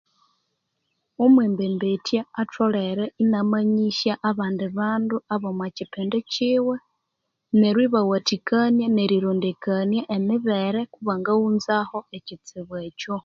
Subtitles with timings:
[1.23, 6.75] Omwembembetya atholere inyamanyisya abandi bandu omwa kipindi kiwe
[7.59, 13.15] neryo ibawathikania nerirondekania emibere kubangaghunzaho ekitsibu ekyo